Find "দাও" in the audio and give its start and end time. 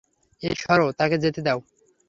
1.41-1.59